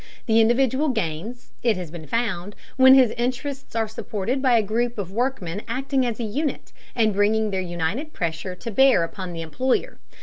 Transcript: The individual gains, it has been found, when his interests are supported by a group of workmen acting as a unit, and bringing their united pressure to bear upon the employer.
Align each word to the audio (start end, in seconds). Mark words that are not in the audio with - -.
The 0.25 0.41
individual 0.41 0.87
gains, 0.89 1.51
it 1.61 1.77
has 1.77 1.91
been 1.91 2.07
found, 2.07 2.55
when 2.75 2.95
his 2.95 3.11
interests 3.19 3.75
are 3.75 3.87
supported 3.87 4.41
by 4.41 4.57
a 4.57 4.63
group 4.63 4.97
of 4.97 5.11
workmen 5.11 5.61
acting 5.67 6.07
as 6.07 6.19
a 6.19 6.23
unit, 6.23 6.73
and 6.95 7.13
bringing 7.13 7.51
their 7.51 7.61
united 7.61 8.11
pressure 8.11 8.55
to 8.55 8.71
bear 8.71 9.03
upon 9.03 9.31
the 9.31 9.43
employer. 9.43 9.99